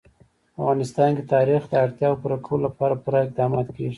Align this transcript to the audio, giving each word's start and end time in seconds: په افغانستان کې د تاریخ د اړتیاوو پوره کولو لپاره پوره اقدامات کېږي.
په 0.53 0.59
افغانستان 0.61 1.09
کې 1.15 1.23
د 1.25 1.29
تاریخ 1.35 1.61
د 1.67 1.73
اړتیاوو 1.85 2.19
پوره 2.21 2.37
کولو 2.45 2.65
لپاره 2.67 2.99
پوره 3.03 3.19
اقدامات 3.25 3.67
کېږي. 3.75 3.89